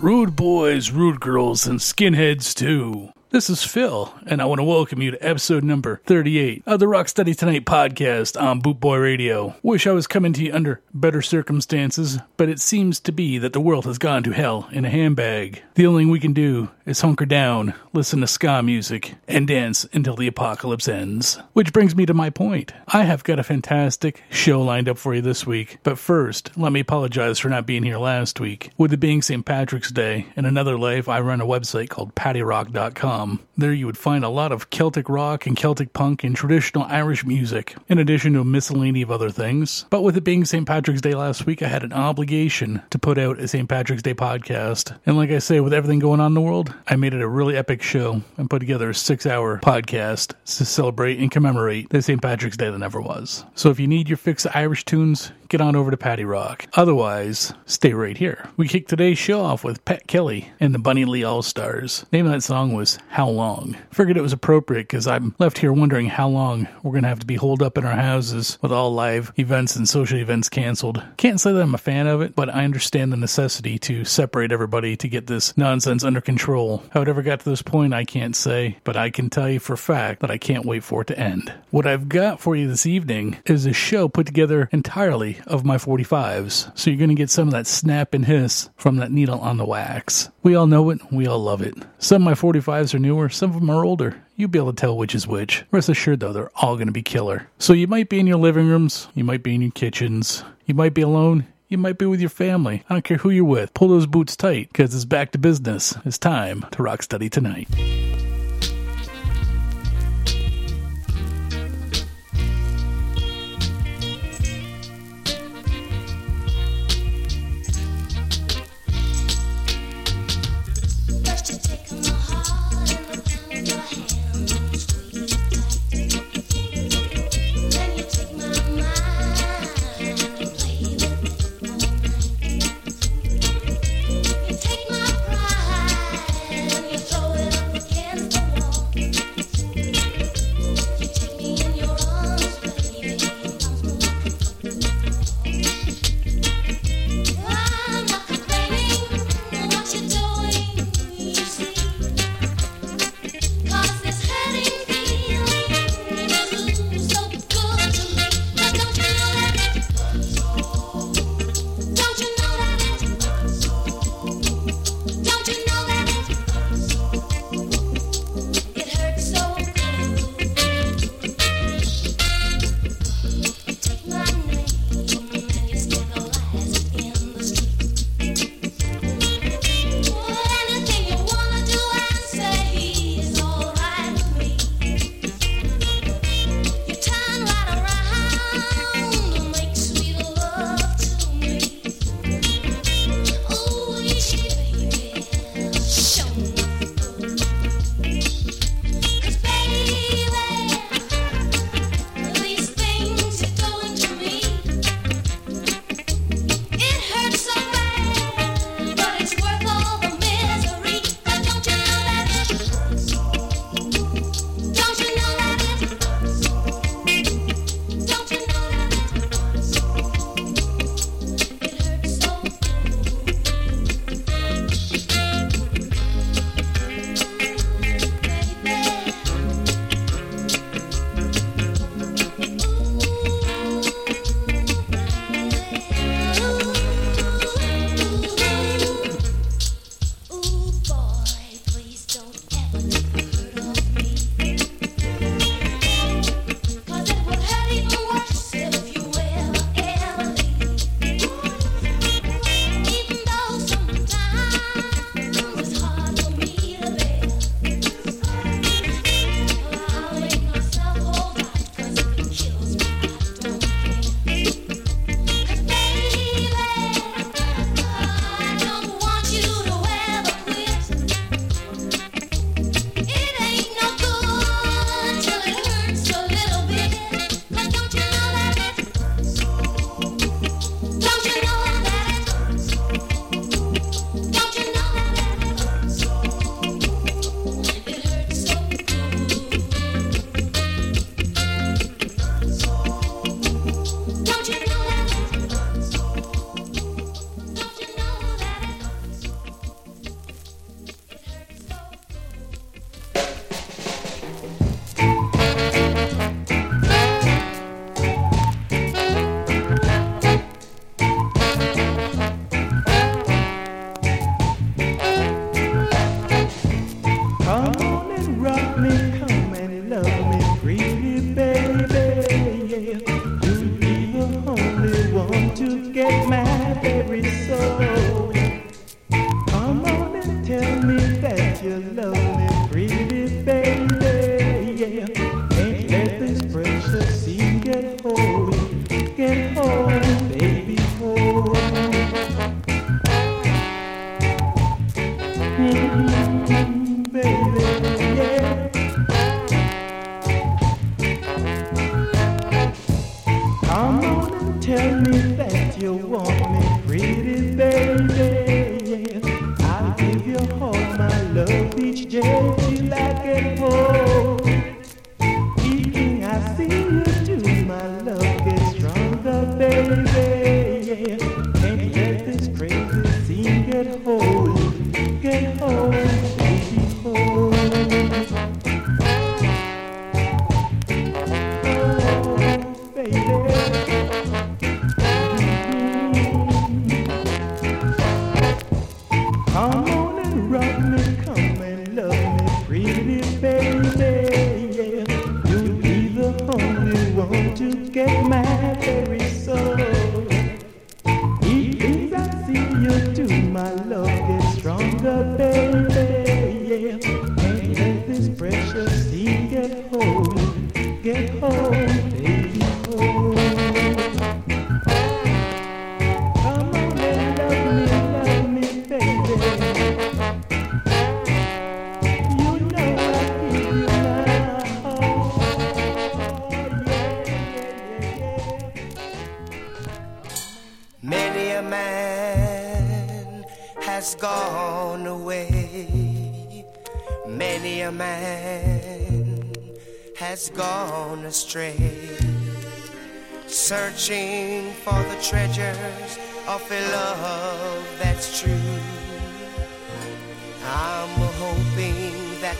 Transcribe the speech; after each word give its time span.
Rude 0.00 0.36
boys, 0.36 0.92
rude 0.92 1.18
girls, 1.18 1.66
and 1.66 1.80
skinheads 1.80 2.54
too. 2.54 3.08
This 3.30 3.50
is 3.50 3.64
Phil, 3.64 4.14
and 4.26 4.40
I 4.40 4.44
want 4.44 4.60
to 4.60 4.64
welcome 4.64 5.02
you 5.02 5.10
to 5.10 5.26
episode 5.26 5.64
number 5.64 6.00
38 6.06 6.62
of 6.66 6.78
the 6.78 6.86
Rocksteady 6.86 7.36
Tonight 7.36 7.64
podcast 7.64 8.40
on 8.40 8.60
Boot 8.60 8.78
Boy 8.78 8.96
Radio. 8.98 9.56
Wish 9.62 9.88
I 9.88 9.92
was 9.92 10.06
coming 10.06 10.32
to 10.34 10.44
you 10.44 10.54
under 10.54 10.80
better 10.94 11.20
circumstances, 11.20 12.20
but 12.36 12.48
it 12.48 12.60
seems 12.60 13.00
to 13.00 13.12
be 13.12 13.38
that 13.38 13.52
the 13.52 13.60
world 13.60 13.86
has 13.86 13.98
gone 13.98 14.22
to 14.22 14.30
hell 14.30 14.68
in 14.70 14.84
a 14.84 14.90
handbag. 14.90 15.62
The 15.74 15.86
only 15.86 16.04
thing 16.04 16.10
we 16.10 16.20
can 16.20 16.32
do 16.32 16.70
is 16.88 17.02
hunker 17.02 17.26
down, 17.26 17.74
listen 17.92 18.22
to 18.22 18.26
ska 18.26 18.62
music, 18.62 19.14
and 19.28 19.46
dance 19.46 19.86
until 19.92 20.16
the 20.16 20.26
apocalypse 20.26 20.88
ends. 20.88 21.38
Which 21.52 21.72
brings 21.72 21.94
me 21.94 22.06
to 22.06 22.14
my 22.14 22.30
point. 22.30 22.72
I 22.86 23.04
have 23.04 23.24
got 23.24 23.38
a 23.38 23.42
fantastic 23.42 24.22
show 24.30 24.62
lined 24.62 24.88
up 24.88 24.96
for 24.96 25.14
you 25.14 25.20
this 25.20 25.46
week, 25.46 25.78
but 25.82 25.98
first, 25.98 26.56
let 26.56 26.72
me 26.72 26.80
apologize 26.80 27.38
for 27.38 27.50
not 27.50 27.66
being 27.66 27.82
here 27.82 27.98
last 27.98 28.40
week. 28.40 28.70
With 28.78 28.94
it 28.94 29.00
being 29.00 29.20
St. 29.20 29.44
Patrick's 29.44 29.90
Day, 29.90 30.26
in 30.34 30.46
another 30.46 30.78
life, 30.78 31.10
I 31.10 31.20
run 31.20 31.42
a 31.42 31.46
website 31.46 31.90
called 31.90 32.14
paddyrock.com. 32.14 33.40
There 33.58 33.72
you 33.72 33.86
would 33.86 33.98
find 33.98 34.24
a 34.24 34.30
lot 34.30 34.52
of 34.52 34.70
Celtic 34.70 35.10
rock 35.10 35.46
and 35.46 35.56
Celtic 35.56 35.92
punk 35.92 36.24
and 36.24 36.34
traditional 36.34 36.84
Irish 36.84 37.26
music, 37.26 37.76
in 37.88 37.98
addition 37.98 38.32
to 38.32 38.40
a 38.40 38.44
miscellany 38.44 39.02
of 39.02 39.10
other 39.10 39.30
things. 39.30 39.84
But 39.90 40.02
with 40.02 40.16
it 40.16 40.24
being 40.24 40.46
St. 40.46 40.66
Patrick's 40.66 41.02
Day 41.02 41.14
last 41.14 41.44
week, 41.44 41.62
I 41.62 41.68
had 41.68 41.82
an 41.82 41.92
obligation 41.92 42.80
to 42.90 42.98
put 42.98 43.18
out 43.18 43.38
a 43.38 43.46
St. 43.46 43.68
Patrick's 43.68 44.02
Day 44.02 44.14
podcast. 44.14 44.96
And 45.04 45.18
like 45.18 45.30
I 45.30 45.38
say, 45.38 45.60
with 45.60 45.74
everything 45.74 45.98
going 45.98 46.20
on 46.20 46.28
in 46.28 46.34
the 46.34 46.40
world, 46.40 46.72
I 46.86 46.96
made 46.96 47.14
it 47.14 47.20
a 47.20 47.28
really 47.28 47.56
epic 47.56 47.82
show 47.82 48.22
and 48.36 48.48
put 48.48 48.60
together 48.60 48.90
a 48.90 48.94
six 48.94 49.26
hour 49.26 49.58
podcast 49.58 50.34
to 50.44 50.64
celebrate 50.64 51.18
and 51.18 51.30
commemorate 51.30 51.90
the 51.90 52.00
St. 52.02 52.20
Patrick's 52.22 52.56
Day 52.56 52.70
that 52.70 52.78
never 52.78 53.00
was. 53.00 53.44
So 53.54 53.70
if 53.70 53.80
you 53.80 53.86
need 53.86 54.08
your 54.08 54.16
fix 54.16 54.44
of 54.46 54.52
Irish 54.54 54.84
tunes, 54.84 55.32
get 55.48 55.60
on 55.60 55.74
over 55.74 55.90
to 55.90 55.96
Paddy 55.96 56.24
Rock. 56.24 56.66
Otherwise, 56.74 57.52
stay 57.64 57.92
right 57.94 58.16
here. 58.16 58.48
We 58.56 58.68
kick 58.68 58.86
today's 58.86 59.18
show 59.18 59.40
off 59.40 59.64
with 59.64 59.84
Pat 59.84 60.06
Kelly 60.06 60.50
and 60.60 60.74
the 60.74 60.78
Bunny 60.78 61.04
Lee 61.04 61.24
All 61.24 61.42
Stars. 61.42 62.04
Name 62.12 62.26
of 62.26 62.32
that 62.32 62.42
song 62.42 62.74
was 62.74 62.98
How 63.08 63.28
Long. 63.28 63.76
Figured 63.90 64.16
it 64.16 64.22
was 64.22 64.32
appropriate 64.32 64.82
because 64.82 65.06
I'm 65.06 65.34
left 65.38 65.58
here 65.58 65.72
wondering 65.72 66.06
how 66.06 66.28
long 66.28 66.68
we're 66.82 66.92
going 66.92 67.02
to 67.04 67.08
have 67.08 67.20
to 67.20 67.26
be 67.26 67.36
holed 67.36 67.62
up 67.62 67.78
in 67.78 67.84
our 67.84 67.96
houses 67.96 68.58
with 68.60 68.72
all 68.72 68.92
live 68.92 69.32
events 69.36 69.74
and 69.76 69.88
social 69.88 70.18
events 70.18 70.48
canceled. 70.48 71.02
Can't 71.16 71.40
say 71.40 71.52
that 71.52 71.62
I'm 71.62 71.74
a 71.74 71.78
fan 71.78 72.06
of 72.06 72.20
it, 72.20 72.34
but 72.34 72.48
I 72.54 72.64
understand 72.64 73.12
the 73.12 73.16
necessity 73.16 73.78
to 73.80 74.04
separate 74.04 74.52
everybody 74.52 74.96
to 74.96 75.08
get 75.08 75.26
this 75.26 75.56
nonsense 75.56 76.04
under 76.04 76.20
control. 76.20 76.82
How 76.90 77.02
it 77.02 77.08
ever 77.08 77.22
got 77.22 77.40
to 77.40 77.48
this 77.50 77.62
point, 77.62 77.94
I 77.94 78.04
can't 78.04 78.36
say, 78.36 78.78
but 78.84 78.96
I 78.96 79.10
can 79.10 79.30
tell 79.30 79.48
you 79.48 79.60
for 79.60 79.72
a 79.72 79.78
fact 79.78 80.20
that 80.20 80.30
I 80.30 80.38
can't 80.38 80.66
wait 80.66 80.84
for 80.84 81.02
it 81.02 81.06
to 81.06 81.18
end. 81.18 81.52
What 81.70 81.86
I've 81.86 82.08
got 82.08 82.40
for 82.40 82.54
you 82.54 82.68
this 82.68 82.86
evening 82.86 83.38
is 83.46 83.64
a 83.64 83.72
show 83.72 84.08
put 84.08 84.26
together 84.26 84.68
entirely 84.72 85.37
of 85.46 85.64
my 85.64 85.76
45s, 85.76 86.76
so 86.78 86.90
you're 86.90 86.98
going 86.98 87.08
to 87.08 87.14
get 87.14 87.30
some 87.30 87.48
of 87.48 87.52
that 87.52 87.66
snap 87.66 88.14
and 88.14 88.24
hiss 88.24 88.70
from 88.76 88.96
that 88.96 89.12
needle 89.12 89.40
on 89.40 89.56
the 89.56 89.64
wax. 89.64 90.30
We 90.42 90.54
all 90.54 90.66
know 90.66 90.90
it, 90.90 91.00
we 91.12 91.26
all 91.26 91.38
love 91.38 91.62
it. 91.62 91.74
Some 91.98 92.26
of 92.26 92.26
my 92.26 92.34
45s 92.34 92.94
are 92.94 92.98
newer, 92.98 93.28
some 93.28 93.50
of 93.50 93.60
them 93.60 93.70
are 93.70 93.84
older. 93.84 94.22
You'll 94.36 94.48
be 94.48 94.58
able 94.58 94.72
to 94.72 94.80
tell 94.80 94.96
which 94.96 95.14
is 95.14 95.26
which. 95.26 95.64
Rest 95.70 95.88
assured, 95.88 96.20
though, 96.20 96.32
they're 96.32 96.50
all 96.56 96.76
going 96.76 96.86
to 96.86 96.92
be 96.92 97.02
killer. 97.02 97.48
So 97.58 97.72
you 97.72 97.86
might 97.86 98.08
be 98.08 98.20
in 98.20 98.26
your 98.26 98.38
living 98.38 98.68
rooms, 98.68 99.08
you 99.14 99.24
might 99.24 99.42
be 99.42 99.54
in 99.54 99.62
your 99.62 99.70
kitchens, 99.72 100.44
you 100.66 100.74
might 100.74 100.94
be 100.94 101.02
alone, 101.02 101.46
you 101.68 101.78
might 101.78 101.98
be 101.98 102.06
with 102.06 102.20
your 102.20 102.30
family. 102.30 102.84
I 102.88 102.94
don't 102.94 103.04
care 103.04 103.18
who 103.18 103.30
you're 103.30 103.44
with. 103.44 103.74
Pull 103.74 103.88
those 103.88 104.06
boots 104.06 104.36
tight, 104.36 104.68
because 104.72 104.94
it's 104.94 105.04
back 105.04 105.32
to 105.32 105.38
business. 105.38 105.94
It's 106.04 106.18
time 106.18 106.62
to 106.72 106.78
rocksteady 106.78 107.30
tonight. 107.30 107.68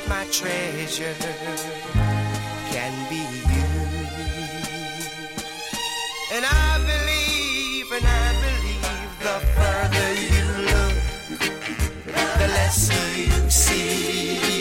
my 0.07 0.25
treasure 0.31 1.15
can 2.73 2.93
be 3.09 3.25
you, 3.53 3.69
And 6.33 6.45
I 6.45 6.79
believe, 6.91 7.91
and 7.93 8.07
I 8.07 8.29
believe 8.45 9.11
the 9.27 9.37
further 9.57 10.11
you 10.33 10.47
look, 10.73 10.97
the 12.39 12.49
less 12.49 12.91
you 13.17 13.51
see. 13.51 14.58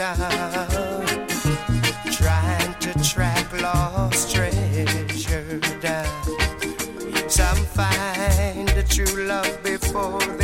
ocean, 0.00 1.26
trying 2.10 2.74
to 2.80 2.92
track 3.02 3.52
lost 3.60 4.34
treasure 4.34 5.60
down. 5.80 6.22
Some 7.28 7.56
find 7.66 8.68
the 8.68 8.84
true 8.88 9.26
love 9.26 9.62
before. 9.62 10.39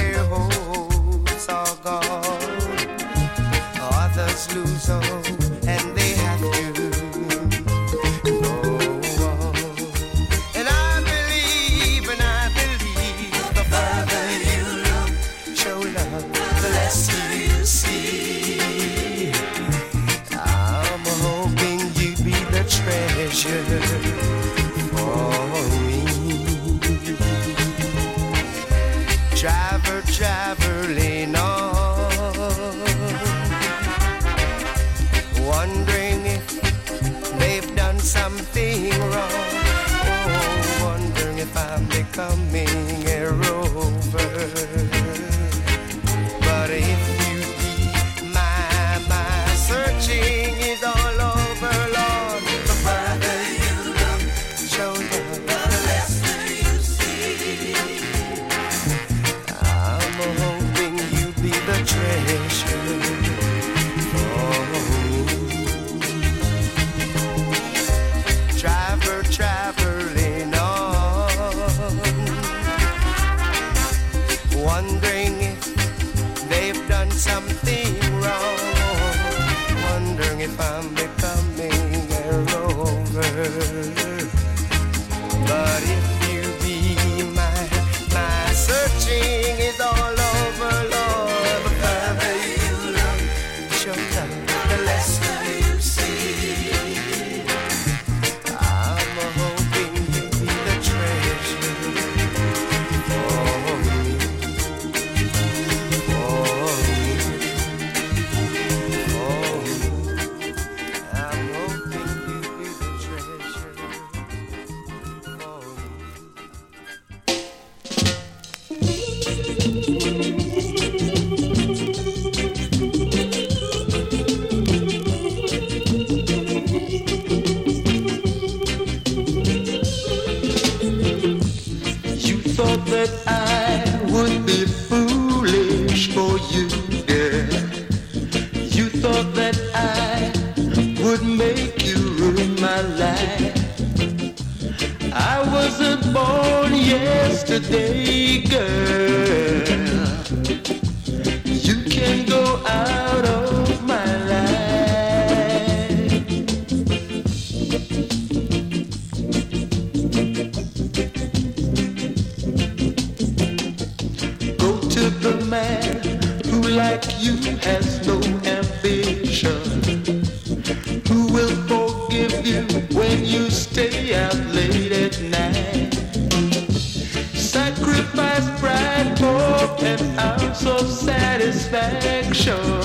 show. 182.36 182.75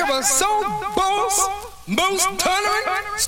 It 0.00 0.08
was 0.08 0.26
so 0.26 0.48
boss, 0.96 1.46
most 1.86 2.26
tolerant. 2.38 3.20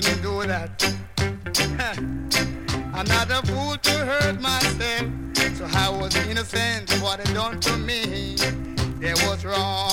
when 0.00 0.16
you 0.16 0.22
do 0.22 0.46
that. 0.46 0.94
I'm 2.94 3.06
not 3.06 3.30
a 3.30 3.46
fool 3.46 3.76
to 3.76 3.90
hurt 3.90 4.40
myself, 4.40 5.06
so 5.54 5.66
I 5.72 5.88
was 5.88 6.14
innocent. 6.28 6.90
What 7.02 7.22
they 7.22 7.32
done 7.32 7.60
to 7.60 7.76
me, 7.76 8.36
they 8.98 9.12
was 9.26 9.44
wrong. 9.44 9.90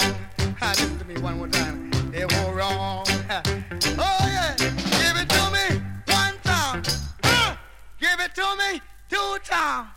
Ha, 0.60 0.70
listen 0.78 0.98
to 1.00 1.06
me 1.06 1.20
one 1.20 1.38
more 1.38 1.48
time. 1.48 1.92
They 2.12 2.26
were 2.26 2.54
wrong. 2.54 3.06
Ha. 3.28 3.42
Oh 4.00 4.28
yeah, 4.28 4.56
give 4.58 5.18
it 5.22 5.30
to 5.30 5.44
me 5.52 5.82
one 6.06 6.38
time. 6.44 6.84
Ha! 7.24 7.58
Give 8.00 8.20
it 8.20 8.36
to 8.36 8.56
me 8.58 8.82
two 9.10 9.38
times. 9.44 9.97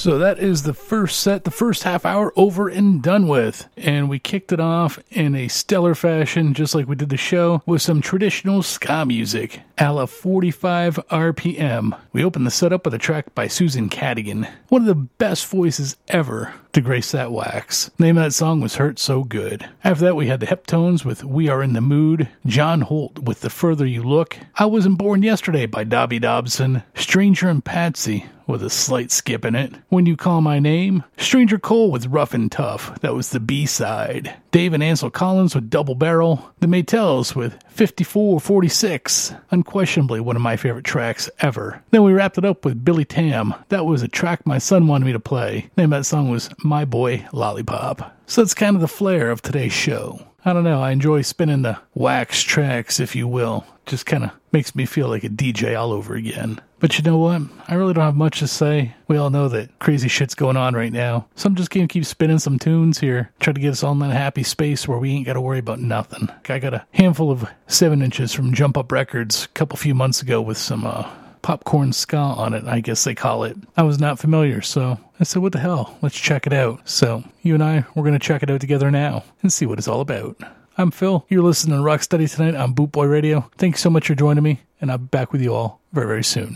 So 0.00 0.16
that 0.16 0.38
is 0.38 0.62
the 0.62 0.72
first 0.72 1.20
set, 1.20 1.44
the 1.44 1.50
first 1.50 1.82
half 1.82 2.06
hour 2.06 2.32
over 2.34 2.70
and 2.70 3.02
done 3.02 3.28
with. 3.28 3.68
And 3.76 4.08
we 4.08 4.18
kicked 4.18 4.50
it 4.50 4.58
off 4.58 4.98
in 5.10 5.34
a 5.34 5.48
stellar 5.48 5.94
fashion, 5.94 6.54
just 6.54 6.74
like 6.74 6.88
we 6.88 6.96
did 6.96 7.10
the 7.10 7.18
show, 7.18 7.60
with 7.66 7.82
some 7.82 8.00
traditional 8.00 8.62
ska 8.62 9.04
music, 9.04 9.60
a 9.76 9.92
la 9.92 10.06
45 10.06 10.96
RPM. 11.10 12.00
We 12.14 12.24
opened 12.24 12.46
the 12.46 12.50
set 12.50 12.72
up 12.72 12.86
with 12.86 12.94
a 12.94 12.98
track 12.98 13.34
by 13.34 13.48
Susan 13.48 13.90
Cadogan, 13.90 14.48
one 14.68 14.80
of 14.80 14.86
the 14.86 14.94
best 14.94 15.46
voices 15.48 15.98
ever 16.08 16.54
to 16.72 16.80
grace 16.80 17.10
that 17.10 17.30
wax. 17.30 17.90
The 17.98 18.04
name 18.04 18.16
of 18.16 18.24
that 18.24 18.32
song 18.32 18.62
was 18.62 18.76
Hurt 18.76 18.98
So 18.98 19.24
Good. 19.24 19.68
After 19.84 20.04
that, 20.06 20.16
we 20.16 20.28
had 20.28 20.40
the 20.40 20.46
Heptones 20.46 21.04
with 21.04 21.24
We 21.24 21.50
Are 21.50 21.62
in 21.62 21.74
the 21.74 21.82
Mood, 21.82 22.26
John 22.46 22.80
Holt 22.80 23.18
with 23.18 23.42
The 23.42 23.50
Further 23.50 23.84
You 23.84 24.02
Look, 24.02 24.38
I 24.54 24.64
Wasn't 24.64 24.96
Born 24.96 25.22
Yesterday 25.22 25.66
by 25.66 25.84
Dobby 25.84 26.18
Dobson, 26.20 26.84
Stranger 26.94 27.50
and 27.50 27.62
Patsy 27.62 28.24
with 28.50 28.62
a 28.62 28.70
slight 28.70 29.10
skip 29.10 29.44
in 29.44 29.54
it. 29.54 29.72
When 29.88 30.06
You 30.06 30.16
Call 30.16 30.40
My 30.40 30.58
Name, 30.58 31.04
Stranger 31.16 31.58
Cole 31.58 31.90
with 31.90 32.06
Rough 32.06 32.34
and 32.34 32.50
Tough, 32.50 33.00
that 33.00 33.14
was 33.14 33.30
the 33.30 33.40
B 33.40 33.64
side. 33.64 34.34
Dave 34.50 34.72
and 34.72 34.82
Ansel 34.82 35.10
Collins 35.10 35.54
with 35.54 35.70
Double 35.70 35.94
Barrel, 35.94 36.50
The 36.58 36.66
Maytals 36.66 37.34
with 37.36 37.52
5446, 37.68 39.34
unquestionably 39.50 40.20
one 40.20 40.36
of 40.36 40.42
my 40.42 40.56
favorite 40.56 40.84
tracks 40.84 41.30
ever. 41.40 41.82
Then 41.90 42.02
we 42.02 42.12
wrapped 42.12 42.38
it 42.38 42.44
up 42.44 42.64
with 42.64 42.84
Billy 42.84 43.04
Tam, 43.04 43.54
that 43.68 43.86
was 43.86 44.02
a 44.02 44.08
track 44.08 44.44
my 44.44 44.58
son 44.58 44.86
wanted 44.86 45.04
me 45.06 45.12
to 45.12 45.20
play. 45.20 45.70
The 45.76 45.82
name 45.82 45.92
of 45.92 46.00
that 46.00 46.04
song 46.04 46.28
was 46.28 46.50
My 46.64 46.84
Boy 46.84 47.26
Lollipop. 47.32 48.16
So 48.26 48.42
that's 48.42 48.54
kind 48.54 48.76
of 48.76 48.82
the 48.82 48.88
flair 48.88 49.30
of 49.30 49.42
today's 49.42 49.72
show. 49.72 50.26
I 50.44 50.52
don't 50.52 50.64
know, 50.64 50.80
I 50.80 50.90
enjoy 50.90 51.22
spinning 51.22 51.62
the 51.62 51.78
wax 51.94 52.42
tracks, 52.42 52.98
if 52.98 53.14
you 53.14 53.28
will. 53.28 53.64
Just 53.86 54.06
kind 54.06 54.24
of 54.24 54.30
makes 54.52 54.74
me 54.74 54.86
feel 54.86 55.08
like 55.08 55.24
a 55.24 55.28
DJ 55.28 55.78
all 55.78 55.92
over 55.92 56.14
again. 56.14 56.60
But 56.80 56.96
you 56.96 57.04
know 57.04 57.18
what? 57.18 57.42
I 57.68 57.74
really 57.74 57.92
don't 57.92 58.04
have 58.04 58.16
much 58.16 58.38
to 58.38 58.48
say. 58.48 58.94
We 59.06 59.18
all 59.18 59.30
know 59.30 59.48
that 59.48 59.78
crazy 59.78 60.08
shit's 60.08 60.34
going 60.34 60.56
on 60.56 60.74
right 60.74 60.92
now. 60.92 61.26
So 61.36 61.46
I'm 61.46 61.54
just 61.54 61.70
gonna 61.70 61.86
keep 61.86 62.06
spinning 62.06 62.38
some 62.38 62.58
tunes 62.58 62.98
here. 62.98 63.30
Try 63.38 63.52
to 63.52 63.60
get 63.60 63.70
us 63.70 63.84
all 63.84 63.92
in 63.92 63.98
that 64.00 64.10
happy 64.10 64.42
space 64.42 64.88
where 64.88 64.98
we 64.98 65.12
ain't 65.12 65.26
gotta 65.26 65.40
worry 65.40 65.58
about 65.58 65.78
nothing. 65.78 66.28
I 66.48 66.58
got 66.58 66.74
a 66.74 66.86
handful 66.92 67.30
of 67.30 67.48
7 67.66 68.02
inches 68.02 68.32
from 68.32 68.54
Jump 68.54 68.76
Up 68.78 68.90
Records 68.90 69.44
a 69.44 69.48
couple 69.48 69.76
few 69.76 69.94
months 69.94 70.22
ago 70.22 70.40
with 70.40 70.58
some, 70.58 70.86
uh, 70.86 71.08
popcorn 71.42 71.92
ska 71.92 72.16
on 72.16 72.54
it, 72.54 72.64
I 72.64 72.80
guess 72.80 73.04
they 73.04 73.14
call 73.14 73.44
it. 73.44 73.56
I 73.76 73.82
was 73.82 73.98
not 73.98 74.18
familiar, 74.18 74.60
so 74.60 74.98
I 75.18 75.24
said, 75.24 75.42
what 75.42 75.52
the 75.52 75.58
hell? 75.58 75.96
Let's 76.02 76.18
check 76.18 76.46
it 76.46 76.52
out. 76.52 76.86
So 76.88 77.24
you 77.42 77.54
and 77.54 77.62
I, 77.62 77.84
we're 77.94 78.10
to 78.10 78.18
check 78.18 78.42
it 78.42 78.50
out 78.50 78.60
together 78.60 78.90
now 78.90 79.24
and 79.42 79.52
see 79.52 79.66
what 79.66 79.78
it's 79.78 79.88
all 79.88 80.00
about. 80.00 80.36
I'm 80.78 80.90
Phil. 80.90 81.26
You're 81.28 81.42
listening 81.42 81.76
to 81.78 81.82
Rocksteady 81.84 82.32
tonight 82.34 82.54
on 82.54 82.72
Boot 82.72 82.92
Boy 82.92 83.04
Radio. 83.06 83.50
Thanks 83.58 83.80
so 83.80 83.90
much 83.90 84.06
for 84.06 84.14
joining 84.14 84.44
me, 84.44 84.60
and 84.80 84.90
I'll 84.90 84.98
be 84.98 85.06
back 85.06 85.32
with 85.32 85.42
you 85.42 85.52
all 85.54 85.80
very, 85.92 86.06
very 86.06 86.24
soon. 86.24 86.54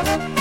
Oh, 0.00 0.37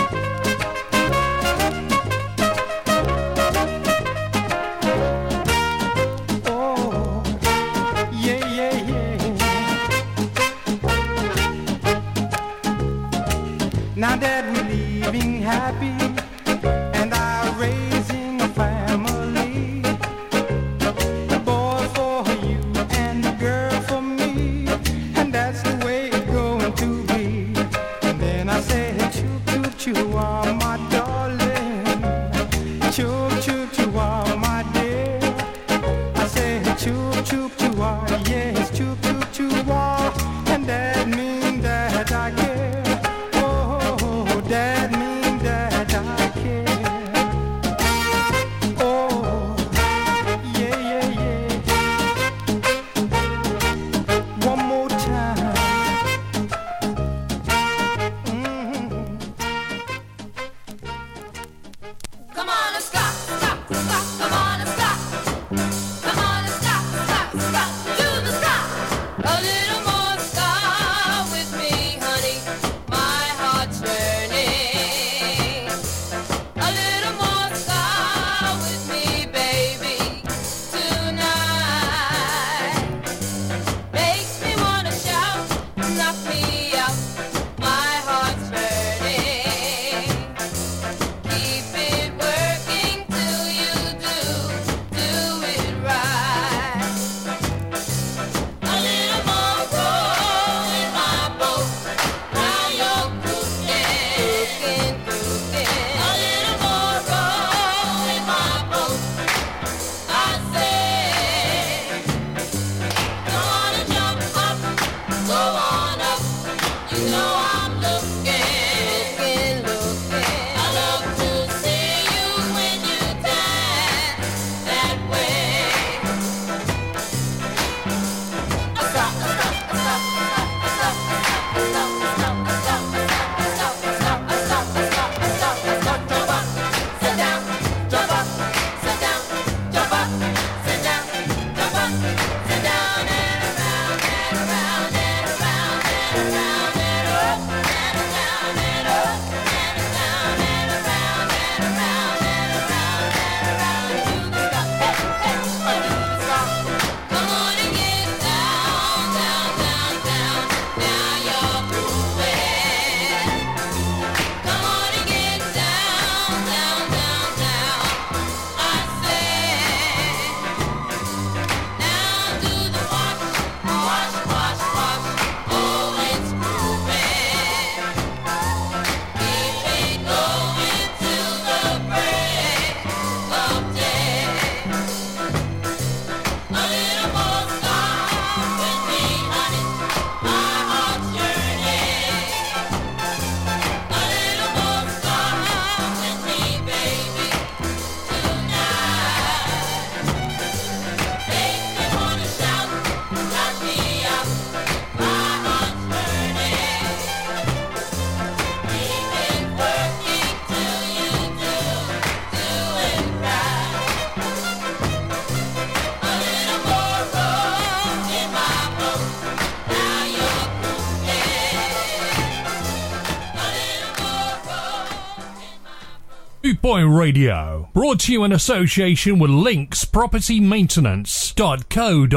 Boot 226.47 226.61
Boy 226.61 226.85
Radio, 226.85 227.69
brought 227.73 227.99
to 227.99 228.13
you 228.13 228.23
in 228.23 228.31
association 228.31 229.19
with 229.19 229.29
Links 229.29 229.83
Property 229.83 230.39
Maintenance.co.uk. 230.39 232.09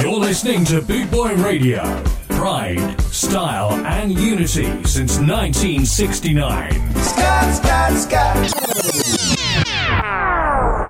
You're 0.00 0.20
listening 0.20 0.64
to 0.66 0.80
Boot 0.80 1.10
Boy 1.10 1.34
Radio. 1.34 1.82
Pride, 2.28 3.00
style, 3.00 3.72
and 3.84 4.16
unity 4.16 4.66
since 4.84 5.18
1969. 5.18 6.94
Scott, 6.94 7.54
Scott, 7.56 7.96
Scott. 7.96 9.07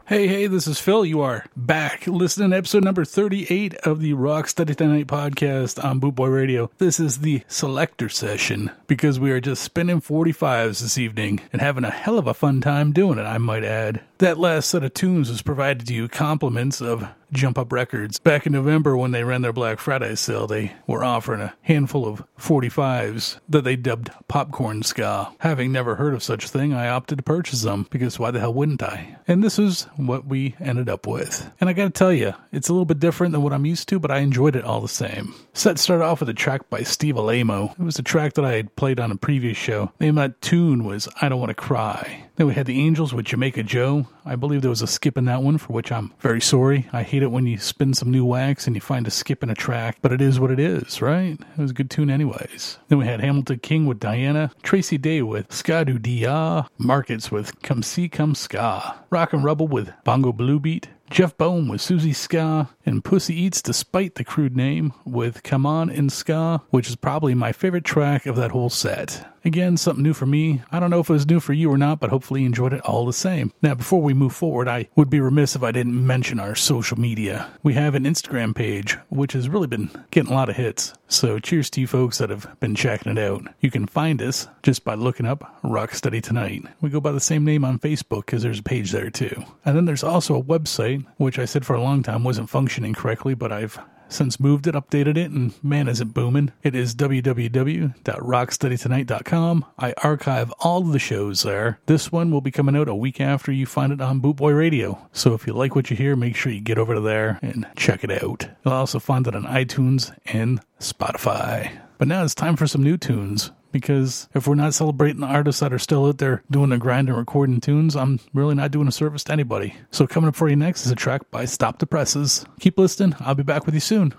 Hey, 0.09 0.27
hey, 0.27 0.47
this 0.47 0.67
is 0.67 0.81
Phil. 0.81 1.05
You 1.05 1.21
are 1.21 1.45
back 1.55 2.07
listening 2.07 2.53
to 2.53 2.57
episode 2.57 2.83
number 2.83 3.05
38 3.05 3.75
of 3.85 4.01
the 4.01 4.15
Rocksteady 4.15 4.75
Tonight 4.75 5.07
podcast 5.07 5.85
on 5.85 6.01
Bootboy 6.01 6.33
Radio. 6.35 6.71
This 6.79 6.99
is 6.99 7.19
the 7.19 7.43
selector 7.47 8.09
session 8.09 8.71
because 8.87 9.21
we 9.21 9.31
are 9.33 9.41
just 9.43 9.63
spinning 9.63 10.01
45s 10.01 10.81
this 10.81 10.97
evening 10.97 11.43
and 11.53 11.61
having 11.61 11.85
a 11.85 11.91
hell 11.91 12.19
of 12.19 12.27
a 12.27 12.33
fun 12.33 12.63
time 12.63 12.93
doing 12.93 13.19
it, 13.19 13.25
I 13.25 13.37
might 13.37 13.65
add. 13.65 14.01
That 14.17 14.39
last 14.39 14.71
set 14.71 14.83
of 14.83 14.95
tunes 14.95 15.29
was 15.29 15.43
provided 15.43 15.87
to 15.89 15.95
you 15.95 16.09
compliments 16.09 16.81
of 16.81 17.07
Jump 17.33 17.59
Up 17.59 17.73
Records. 17.73 18.19
Back 18.19 18.47
in 18.47 18.53
November 18.53 18.97
when 18.97 19.11
they 19.11 19.25
ran 19.25 19.43
their 19.43 19.53
Black 19.53 19.79
Friday 19.79 20.15
sale, 20.15 20.47
they 20.47 20.73
were 20.87 21.05
offering 21.05 21.41
a 21.41 21.55
handful 21.63 22.07
of 22.07 22.25
45s 22.39 23.39
that 23.49 23.65
they 23.65 23.77
dubbed 23.77 24.11
popcorn 24.29 24.83
ska. 24.83 25.33
Having 25.41 25.73
never 25.73 25.97
heard 25.97 26.15
of 26.15 26.23
such 26.23 26.45
a 26.45 26.49
thing, 26.49 26.73
I 26.73 26.89
opted 26.89 27.19
to 27.19 27.25
purchase 27.25 27.63
them 27.63 27.87
because 27.91 28.19
why 28.19 28.31
the 28.31 28.41
hell 28.41 28.55
wouldn't 28.55 28.83
I? 28.83 29.17
And 29.27 29.43
this 29.43 29.59
is 29.59 29.85
what 29.97 30.27
we 30.27 30.55
ended 30.61 30.89
up 30.89 31.07
with. 31.07 31.51
And 31.61 31.69
I 31.69 31.73
gotta 31.73 31.91
tell 31.91 32.13
you, 32.13 32.35
it's 32.53 32.69
a 32.69 32.73
little 32.73 32.85
bit 32.85 33.01
different 33.01 33.33
than 33.33 33.43
what 33.43 33.53
I'm 33.53 33.67
used 33.67 33.89
to, 33.91 33.99
but 33.99 34.11
I 34.11 34.19
enjoyed 34.19 34.57
it 34.57 34.65
all 34.65 34.81
the 34.81 34.89
same. 34.89 35.35
Set 35.53 35.79
started 35.79 36.05
off 36.05 36.21
with 36.21 36.29
a 36.29 36.35
track 36.35 36.71
by 36.71 36.83
Steve 36.83 37.17
Alaimo. 37.17 37.73
It 37.73 37.83
was 37.85 37.99
a 37.99 38.03
track 38.03 38.35
that 38.35 38.45
I 38.45 38.53
had 38.53 38.75
played 38.77 39.01
on 39.01 39.13
a 39.13 39.17
previous 39.17 39.57
show. 39.57 39.93
The 39.99 40.07
name 40.07 40.19
of 40.19 40.31
that 40.31 40.41
tune 40.41 40.85
was 40.85 41.09
I 41.21 41.29
Don't 41.29 41.41
Want 41.41 41.51
to 41.51 41.55
Cry. 41.55 42.25
Then 42.39 42.47
we 42.47 42.55
had 42.55 42.67
the 42.67 42.81
Angels 42.81 43.13
with 43.13 43.27
Jamaica 43.27 43.65
Joe. 43.65 44.07
I 44.25 44.37
believe 44.37 44.63
there 44.63 44.71
was 44.71 44.81
a 44.81 44.87
skip 44.87 45.19
in 45.19 45.25
that 45.25 45.43
one, 45.43 45.59
for 45.59 45.73
which 45.73 45.91
I'm 45.91 46.15
very 46.21 46.41
sorry. 46.41 46.89
I 46.93 47.03
hate 47.03 47.25
it 47.25 47.33
when 47.33 47.47
you 47.47 47.59
spin 47.59 47.95
some 47.95 48.13
new 48.13 48.25
wax 48.25 48.69
and 48.69 48.77
you 48.77 48.81
find 48.81 49.09
a 49.09 49.11
skip 49.11 49.43
in 49.43 49.51
a 49.51 49.57
track, 49.57 49.99
but 50.03 50.13
it 50.13 50.21
is 50.21 50.39
what 50.39 50.53
it 50.53 50.61
is, 50.61 51.03
right? 51.03 51.37
It 51.41 51.59
was 51.59 51.73
a 51.73 51.75
good 51.75 51.91
tune, 51.91 52.11
anyways. 52.11 52.79
Then 52.87 52.99
we 52.99 53.07
had 53.07 53.21
Hamilton 53.21 53.59
King 53.59 53.87
with 53.87 53.99
Diana, 53.99 54.53
Tracy 54.63 54.99
Day 54.99 55.21
with 55.21 55.49
Skadu 55.49 56.01
Dia, 56.01 56.69
Markets 56.79 57.33
with 57.33 57.61
Come 57.63 57.83
See 57.83 58.09
Come 58.09 58.37
Ska, 58.37 59.05
Rock 59.11 59.33
and 59.33 59.43
Rubble 59.43 59.67
with 59.67 59.93
Bongo 60.05 60.33
Blue 60.33 60.61
Beat, 60.61 60.91
Jeff 61.11 61.37
Bone 61.39 61.69
with 61.69 61.81
Susie 61.81 62.13
Ska, 62.13 62.69
and 62.87 63.03
Pussy 63.03 63.35
Eats, 63.35 63.63
despite 63.63 64.15
the 64.15 64.25
crude 64.25 64.57
name, 64.57 64.93
with 65.05 65.43
Come 65.43 65.67
On 65.67 65.91
in 65.91 66.09
Ska, 66.11 66.63
which 66.71 66.89
is 66.89 66.97
probably 66.97 67.35
my 67.35 67.51
favorite 67.51 67.85
track 67.85 68.27
of 68.27 68.37
that 68.37 68.51
whole 68.53 68.71
set. 68.71 69.27
Again, 69.49 69.79
something 69.79 70.03
new 70.03 70.13
for 70.13 70.27
me. 70.27 70.61
I 70.71 70.79
don't 70.79 70.91
know 70.91 71.01
if 71.01 71.09
it 71.09 71.15
was 71.15 71.27
new 71.27 71.41
for 71.41 71.55
you 71.55 71.73
or 71.73 71.79
not, 71.79 72.01
but 72.01 72.11
hopefully 72.11 72.43
you 72.43 72.47
enjoyed 72.47 72.75
it 72.75 72.83
all 72.83 73.07
the 73.07 73.15
same. 73.15 73.51
Now, 73.63 73.75
before 73.75 74.03
we 74.03 74.13
move 74.13 74.35
forward, 74.35 74.69
I 74.69 74.91
would 74.95 75.09
be 75.09 75.23
remiss 75.23 75.57
if 75.57 75.63
I 75.63 75.73
didn't 75.73 76.07
mention 76.07 76.39
our 76.39 76.55
social 76.55 77.01
media. 77.01 77.51
We 77.63 77.73
have 77.73 77.95
an 77.95 78.05
Instagram 78.05 78.55
page, 78.55 78.99
which 79.09 79.33
has 79.33 79.49
really 79.49 79.67
been 79.67 79.89
getting 80.11 80.31
a 80.31 80.35
lot 80.35 80.51
of 80.51 80.57
hits. 80.57 80.93
So 81.09 81.39
cheers 81.39 81.71
to 81.71 81.81
you 81.81 81.87
folks 81.87 82.19
that 82.19 82.29
have 82.29 82.61
been 82.61 82.75
checking 82.75 83.11
it 83.11 83.19
out. 83.19 83.43
You 83.61 83.71
can 83.71 83.87
find 83.87 84.21
us 84.21 84.49
just 84.63 84.85
by 84.85 84.97
looking 84.97 85.25
up 85.25 85.63
Rocksteady 85.65 86.23
Tonight. 86.23 86.65
We 86.83 86.91
go 86.91 87.01
by 87.01 87.13
the 87.13 87.19
same 87.19 87.47
name 87.47 87.65
on 87.65 87.79
Facebook 87.79 88.27
because 88.27 88.43
there's 88.43 88.59
a 88.59 88.63
page 88.63 88.93
there 88.93 89.09
too. 89.09 89.45
And 89.65 89.75
then 89.75 89.87
there's 89.87 90.05
also 90.05 90.37
a 90.37 90.45
website, 90.45 91.07
which 91.17 91.39
I 91.39 91.47
said 91.47 91.65
for 91.65 91.75
a 91.75 91.83
long 91.83 92.03
time 92.03 92.23
wasn't 92.23 92.51
functioning 92.51 92.93
correctly, 92.93 93.33
but 93.33 93.51
I've 93.51 93.79
since 94.09 94.41
moved 94.41 94.67
it, 94.67 94.75
updated 94.75 95.17
it, 95.17 95.31
and 95.31 95.53
man, 95.63 95.89
is 95.89 96.01
it 96.01 96.15
booming. 96.15 96.53
It 96.63 96.75
is 96.75 96.95
www.rocksteadytonight.com. 96.95 99.65
I 99.79 99.95
archive 100.03 100.53
all 100.61 100.81
of 100.81 100.93
the 100.93 100.99
shows 100.99 101.43
there. 101.43 101.81
This 101.87 102.11
one 102.11 102.31
will 102.31 102.41
be 102.41 102.51
coming 102.51 102.77
out 102.77 102.89
a 102.89 102.95
week 102.95 103.21
after 103.21 103.53
you 103.53 103.67
find 103.67 103.93
it 103.93 104.01
on 104.01 104.21
Bootboy 104.21 104.57
Radio. 104.57 105.07
So 105.13 105.35
if 105.35 105.47
you 105.47 105.53
like 105.53 105.75
what 105.75 105.91
you 105.91 105.97
hear, 105.97 106.17
make 106.17 106.37
sure 106.37 106.53
you 106.53 106.61
get 106.61 106.79
over 106.79 106.95
to 106.95 107.01
there 107.01 107.39
and 107.43 107.67
check 107.77 108.05
it 108.05 108.23
out. 108.23 108.49
You'll 108.65 108.75
also 108.75 108.99
find 108.99 109.27
it 109.27 109.35
on 109.35 109.45
iTunes 109.45 110.17
and 110.27 110.61
Spotify. 110.81 111.79
But 111.99 112.09
now 112.09 112.25
it's 112.25 112.35
time 112.35 112.57
for 112.57 112.67
some 112.67 112.83
new 112.83 112.97
tunes. 112.97 113.51
Because 113.71 114.29
if 114.35 114.47
we're 114.47 114.55
not 114.55 114.75
celebrating 114.75 115.21
the 115.21 115.27
artists 115.27 115.61
that 115.61 115.73
are 115.73 115.79
still 115.79 116.07
out 116.07 116.19
there 116.19 116.43
doing 116.51 116.71
the 116.71 116.79
grind 116.79 117.09
and 117.09 117.19
recording 117.19 117.61
tunes, 117.61 117.95
I'm 117.97 118.19
really 118.33 118.55
not 118.55 118.71
doing 118.71 118.89
a 118.89 118.93
service 118.93 119.25
to 119.25 119.33
anybody. 119.33 119.75
So 119.91 120.07
coming 120.07 120.29
up 120.29 120.37
for 120.37 120.49
you 120.49 120.57
next 120.57 120.87
is 120.87 120.93
a 120.93 120.97
track 120.97 121.31
by 121.31 121.45
Stop 121.45 121.79
the 121.79 121.87
Presses. 121.87 122.47
Keep 122.61 122.79
listening. 122.79 123.15
I'll 123.21 123.35
be 123.35 123.43
back 123.43 123.67
with 123.67 123.75
you 123.75 123.81
soon. 123.81 124.15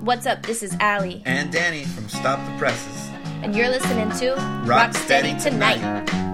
What's 0.00 0.26
up? 0.26 0.42
This 0.44 0.62
is 0.62 0.76
Allie, 0.78 1.22
and 1.24 1.50
Danny 1.50 1.84
from 1.84 2.08
Stop 2.08 2.38
the 2.50 2.58
Presses. 2.58 3.10
and 3.42 3.54
you're 3.56 3.68
listening 3.68 4.10
to 4.18 4.34
Rock 4.64 4.94
Steady 4.94 5.38
Tonight. 5.40 5.78
What 5.78 6.25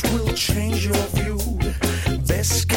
will 0.00 0.32
change 0.32 0.86
your 0.86 0.94
view. 1.12 1.38
Best 2.26 2.68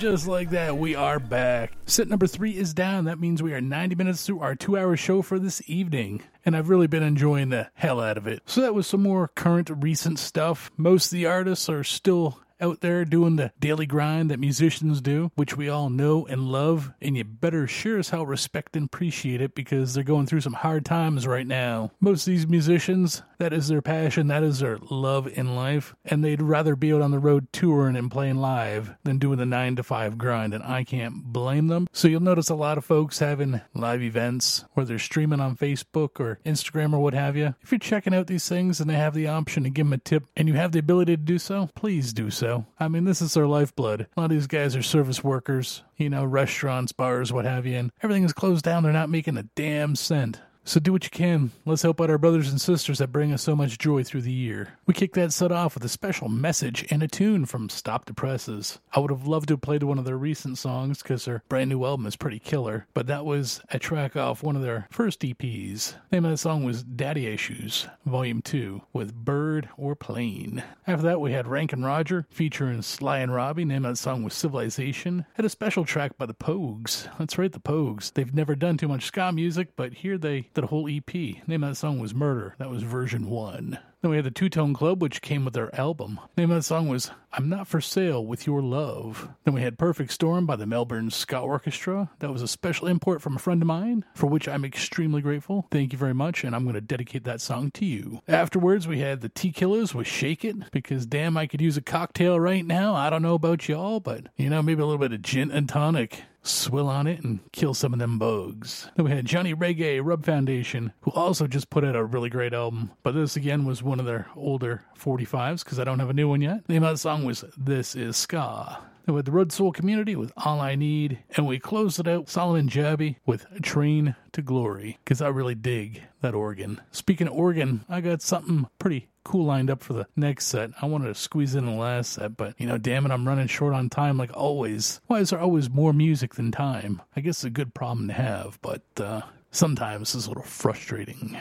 just 0.00 0.26
like 0.26 0.48
that, 0.50 0.78
we 0.78 0.94
are 0.94 1.18
back. 1.18 1.72
Set 1.84 2.08
number 2.08 2.26
three 2.26 2.56
is 2.56 2.72
down. 2.72 3.04
That 3.04 3.20
means 3.20 3.42
we 3.42 3.52
are 3.52 3.60
90 3.60 3.96
minutes 3.96 4.24
through 4.24 4.40
our 4.40 4.54
two 4.54 4.78
hour 4.78 4.96
show 4.96 5.20
for 5.20 5.38
this 5.38 5.62
evening. 5.66 6.22
And 6.46 6.56
I've 6.56 6.70
really 6.70 6.86
been 6.86 7.02
enjoying 7.02 7.50
the 7.50 7.68
hell 7.74 8.00
out 8.00 8.16
of 8.16 8.26
it. 8.26 8.40
So 8.46 8.62
that 8.62 8.74
was 8.74 8.86
some 8.86 9.02
more 9.02 9.28
current, 9.28 9.70
recent 9.70 10.18
stuff. 10.18 10.70
Most 10.78 11.06
of 11.06 11.10
the 11.12 11.26
artists 11.26 11.68
are 11.68 11.84
still 11.84 12.39
out 12.60 12.80
there 12.80 13.04
doing 13.04 13.36
the 13.36 13.52
daily 13.58 13.86
grind 13.86 14.30
that 14.30 14.38
musicians 14.38 15.00
do, 15.00 15.30
which 15.34 15.56
we 15.56 15.68
all 15.68 15.90
know 15.90 16.26
and 16.26 16.50
love, 16.50 16.92
and 17.00 17.16
you 17.16 17.24
better 17.24 17.66
sure 17.66 17.98
as 17.98 18.10
hell 18.10 18.26
respect 18.26 18.76
and 18.76 18.86
appreciate 18.86 19.40
it 19.40 19.54
because 19.54 19.94
they're 19.94 20.04
going 20.04 20.26
through 20.26 20.40
some 20.40 20.52
hard 20.52 20.84
times 20.84 21.26
right 21.26 21.46
now. 21.46 21.90
Most 22.00 22.26
of 22.26 22.32
these 22.32 22.46
musicians, 22.46 23.22
that 23.38 23.52
is 23.52 23.68
their 23.68 23.82
passion, 23.82 24.28
that 24.28 24.42
is 24.42 24.60
their 24.60 24.78
love 24.90 25.26
in 25.26 25.54
life, 25.54 25.94
and 26.04 26.22
they'd 26.22 26.42
rather 26.42 26.76
be 26.76 26.92
out 26.92 27.02
on 27.02 27.10
the 27.10 27.18
road 27.18 27.48
touring 27.52 27.96
and 27.96 28.10
playing 28.10 28.36
live 28.36 28.94
than 29.04 29.18
doing 29.18 29.38
the 29.38 29.46
9 29.46 29.76
to 29.76 29.82
5 29.82 30.18
grind, 30.18 30.54
and 30.54 30.62
I 30.62 30.84
can't 30.84 31.24
blame 31.24 31.68
them. 31.68 31.88
So 31.92 32.08
you'll 32.08 32.20
notice 32.20 32.50
a 32.50 32.54
lot 32.54 32.78
of 32.78 32.84
folks 32.84 33.18
having 33.18 33.60
live 33.74 34.02
events 34.02 34.64
where 34.74 34.86
they're 34.86 34.98
streaming 34.98 35.40
on 35.40 35.56
Facebook 35.56 36.20
or 36.20 36.38
Instagram 36.44 36.92
or 36.92 36.98
what 36.98 37.14
have 37.14 37.36
you. 37.36 37.54
If 37.62 37.72
you're 37.72 37.78
checking 37.78 38.14
out 38.14 38.26
these 38.26 38.48
things 38.48 38.80
and 38.80 38.90
they 38.90 38.94
have 38.94 39.14
the 39.14 39.28
option 39.28 39.62
to 39.64 39.70
give 39.70 39.86
them 39.86 39.92
a 39.92 39.98
tip 39.98 40.24
and 40.36 40.48
you 40.48 40.54
have 40.54 40.72
the 40.72 40.78
ability 40.78 41.16
to 41.16 41.22
do 41.22 41.38
so, 41.38 41.70
please 41.74 42.12
do 42.12 42.30
so. 42.30 42.49
I 42.78 42.88
mean, 42.88 43.04
this 43.04 43.22
is 43.22 43.34
their 43.34 43.46
lifeblood. 43.46 44.02
A 44.16 44.20
lot 44.20 44.24
of 44.26 44.30
these 44.30 44.46
guys 44.46 44.76
are 44.76 44.82
service 44.82 45.22
workers, 45.22 45.82
you 45.96 46.10
know, 46.10 46.24
restaurants, 46.24 46.92
bars, 46.92 47.32
what 47.32 47.44
have 47.44 47.66
you, 47.66 47.76
and 47.76 47.92
everything 48.02 48.24
is 48.24 48.32
closed 48.32 48.64
down. 48.64 48.82
They're 48.82 48.92
not 48.92 49.10
making 49.10 49.36
a 49.36 49.44
damn 49.54 49.94
cent. 49.96 50.40
So 50.70 50.78
do 50.78 50.92
what 50.92 51.02
you 51.02 51.10
can. 51.10 51.50
Let's 51.66 51.82
help 51.82 52.00
out 52.00 52.10
our 52.10 52.16
brothers 52.16 52.48
and 52.48 52.60
sisters 52.60 52.98
that 52.98 53.10
bring 53.10 53.32
us 53.32 53.42
so 53.42 53.56
much 53.56 53.76
joy 53.76 54.04
through 54.04 54.22
the 54.22 54.30
year. 54.30 54.78
We 54.86 54.94
kick 54.94 55.14
that 55.14 55.32
set 55.32 55.50
off 55.50 55.74
with 55.74 55.84
a 55.84 55.88
special 55.88 56.28
message 56.28 56.86
and 56.92 57.02
a 57.02 57.08
tune 57.08 57.44
from 57.44 57.68
Stop 57.68 58.04
the 58.04 58.14
Presses. 58.14 58.78
I 58.92 59.00
would 59.00 59.10
have 59.10 59.26
loved 59.26 59.48
to 59.48 59.54
have 59.54 59.62
played 59.62 59.82
one 59.82 59.98
of 59.98 60.04
their 60.04 60.16
recent 60.16 60.58
songs 60.58 61.02
because 61.02 61.24
their 61.24 61.42
brand 61.48 61.70
new 61.70 61.84
album 61.84 62.06
is 62.06 62.14
pretty 62.14 62.38
killer, 62.38 62.86
but 62.94 63.08
that 63.08 63.24
was 63.24 63.60
a 63.70 63.80
track 63.80 64.14
off 64.14 64.44
one 64.44 64.54
of 64.54 64.62
their 64.62 64.86
first 64.92 65.22
EPs. 65.22 65.94
The 66.10 66.16
name 66.16 66.24
of 66.24 66.30
that 66.30 66.36
song 66.36 66.62
was 66.62 66.84
Daddy 66.84 67.26
Issues, 67.26 67.88
Volume 68.06 68.40
2, 68.40 68.80
with 68.92 69.12
Bird 69.12 69.70
or 69.76 69.96
Plane. 69.96 70.62
After 70.86 71.02
that, 71.02 71.20
we 71.20 71.32
had 71.32 71.48
Ranking 71.48 71.82
Roger 71.82 72.28
featuring 72.30 72.82
Sly 72.82 73.18
and 73.18 73.34
Robbie. 73.34 73.64
Name 73.64 73.84
of 73.84 73.94
that 73.94 73.96
song 73.96 74.22
was 74.22 74.34
Civilization. 74.34 75.26
Had 75.34 75.44
a 75.44 75.48
special 75.48 75.84
track 75.84 76.16
by 76.16 76.26
the 76.26 76.34
Pogues. 76.34 77.08
That's 77.18 77.38
right, 77.38 77.50
the 77.50 77.58
Pogues. 77.58 78.12
They've 78.12 78.32
never 78.32 78.54
done 78.54 78.76
too 78.76 78.86
much 78.86 79.06
ska 79.06 79.32
music, 79.32 79.70
but 79.74 79.94
here 79.94 80.16
they 80.16 80.42
a 80.64 80.68
whole 80.68 80.88
EP. 80.88 81.14
Name 81.14 81.64
of 81.64 81.70
that 81.70 81.74
song 81.76 81.98
was 81.98 82.14
Murder. 82.14 82.54
That 82.58 82.70
was 82.70 82.82
version 82.82 83.28
one. 83.28 83.78
Then 84.02 84.10
we 84.10 84.16
had 84.16 84.24
the 84.24 84.30
Two 84.30 84.48
Tone 84.48 84.72
Club, 84.72 85.02
which 85.02 85.20
came 85.20 85.44
with 85.44 85.52
their 85.52 85.74
album. 85.78 86.18
Name 86.34 86.50
of 86.50 86.56
that 86.56 86.62
song 86.62 86.88
was 86.88 87.10
I'm 87.34 87.50
Not 87.50 87.68
For 87.68 87.82
Sale 87.82 88.24
With 88.24 88.46
Your 88.46 88.62
Love. 88.62 89.28
Then 89.44 89.52
we 89.52 89.60
had 89.60 89.78
Perfect 89.78 90.10
Storm 90.12 90.46
by 90.46 90.56
the 90.56 90.64
Melbourne 90.64 91.10
Ska 91.10 91.38
Orchestra. 91.38 92.10
That 92.20 92.32
was 92.32 92.40
a 92.40 92.48
special 92.48 92.86
import 92.86 93.20
from 93.20 93.36
a 93.36 93.38
friend 93.38 93.60
of 93.60 93.66
mine, 93.66 94.06
for 94.14 94.26
which 94.26 94.48
I'm 94.48 94.64
extremely 94.64 95.20
grateful. 95.20 95.66
Thank 95.70 95.92
you 95.92 95.98
very 95.98 96.14
much, 96.14 96.44
and 96.44 96.56
I'm 96.56 96.64
going 96.64 96.74
to 96.76 96.80
dedicate 96.80 97.24
that 97.24 97.42
song 97.42 97.70
to 97.72 97.84
you. 97.84 98.22
Afterwards, 98.26 98.88
we 98.88 99.00
had 99.00 99.20
the 99.20 99.28
T 99.28 99.52
Killers 99.52 99.94
with 99.94 100.06
Shake 100.06 100.46
It, 100.46 100.56
because 100.72 101.04
damn, 101.04 101.36
I 101.36 101.46
could 101.46 101.60
use 101.60 101.76
a 101.76 101.82
cocktail 101.82 102.40
right 102.40 102.64
now. 102.64 102.94
I 102.94 103.10
don't 103.10 103.22
know 103.22 103.34
about 103.34 103.68
y'all, 103.68 104.00
but 104.00 104.28
you 104.36 104.48
know, 104.48 104.62
maybe 104.62 104.80
a 104.80 104.86
little 104.86 104.98
bit 104.98 105.12
of 105.12 105.20
gin 105.20 105.50
and 105.50 105.68
tonic 105.68 106.22
swill 106.42 106.88
on 106.88 107.06
it 107.06 107.22
and 107.22 107.40
kill 107.52 107.74
some 107.74 107.92
of 107.92 107.98
them 107.98 108.18
bugs. 108.18 108.90
Then 108.96 109.04
we 109.04 109.10
had 109.10 109.24
Johnny 109.24 109.54
Reggae 109.54 110.00
Rub 110.02 110.24
Foundation, 110.24 110.92
who 111.02 111.10
also 111.12 111.46
just 111.46 111.70
put 111.70 111.84
out 111.84 111.96
a 111.96 112.04
really 112.04 112.30
great 112.30 112.52
album. 112.52 112.92
But 113.02 113.12
this 113.12 113.36
again 113.36 113.64
was 113.64 113.82
one 113.82 114.00
of 114.00 114.06
their 114.06 114.28
older 114.36 114.84
45s 114.98 115.64
because 115.64 115.78
I 115.78 115.84
don't 115.84 116.00
have 116.00 116.10
a 116.10 116.14
new 116.14 116.28
one 116.28 116.40
yet. 116.40 116.66
The 116.66 116.74
name 116.74 116.84
of 116.84 116.94
the 116.94 116.98
song 116.98 117.24
was 117.24 117.44
This 117.56 117.94
Is 117.94 118.16
Ska. 118.16 118.78
Then 119.06 119.14
with 119.14 119.24
the 119.24 119.32
Road 119.32 119.50
Soul 119.50 119.72
Community 119.72 120.14
with 120.14 120.32
All 120.36 120.60
I 120.60 120.74
Need, 120.74 121.18
and 121.36 121.46
we 121.46 121.58
closed 121.58 121.98
it 121.98 122.06
out 122.06 122.28
Solomon 122.28 122.68
Jabby 122.68 123.16
with 123.24 123.46
Train 123.62 124.14
to 124.32 124.42
Glory 124.42 124.98
because 125.04 125.22
I 125.22 125.28
really 125.28 125.54
dig 125.54 126.02
that 126.20 126.34
organ. 126.34 126.80
Speaking 126.90 127.26
of 127.26 127.34
organ, 127.34 127.84
I 127.88 128.00
got 128.00 128.22
something 128.22 128.66
pretty 128.78 129.08
cool 129.24 129.44
lined 129.44 129.70
up 129.70 129.82
for 129.82 129.92
the 129.92 130.06
next 130.16 130.46
set. 130.46 130.70
I 130.80 130.86
wanted 130.86 131.08
to 131.08 131.14
squeeze 131.14 131.54
in 131.54 131.66
the 131.66 131.72
last 131.72 132.12
set, 132.14 132.36
but 132.36 132.54
you 132.58 132.66
know, 132.66 132.78
damn 132.78 133.06
it, 133.06 133.12
I'm 133.12 133.26
running 133.26 133.46
short 133.46 133.74
on 133.74 133.88
time 133.90 134.16
like 134.16 134.36
always. 134.36 135.00
Why 135.06 135.20
is 135.20 135.30
there 135.30 135.40
always 135.40 135.70
more 135.70 135.92
music 135.92 136.34
than 136.34 136.50
time? 136.52 137.02
I 137.16 137.20
guess 137.20 137.38
it's 137.38 137.44
a 137.44 137.50
good 137.50 137.74
problem 137.74 138.08
to 138.08 138.14
have, 138.14 138.58
but 138.62 138.82
uh, 138.98 139.22
sometimes 139.50 140.14
it's 140.14 140.26
a 140.26 140.28
little 140.28 140.42
frustrating. 140.42 141.38